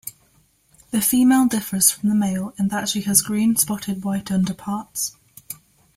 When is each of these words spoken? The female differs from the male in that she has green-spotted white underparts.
The 0.89 0.99
female 0.99 1.45
differs 1.45 1.91
from 1.91 2.09
the 2.09 2.15
male 2.15 2.55
in 2.57 2.69
that 2.69 2.89
she 2.89 3.01
has 3.01 3.21
green-spotted 3.21 4.03
white 4.03 4.31
underparts. 4.31 5.15